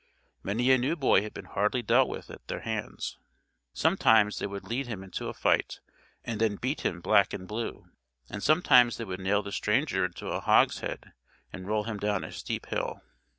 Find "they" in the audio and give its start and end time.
4.39-4.47, 8.97-9.05